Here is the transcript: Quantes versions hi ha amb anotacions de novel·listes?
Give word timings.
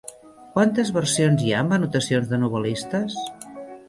Quantes 0.53 0.87
versions 0.95 1.43
hi 1.47 1.53
ha 1.55 1.59
amb 1.63 1.75
anotacions 1.77 2.31
de 2.31 2.39
novel·listes? 2.45 3.19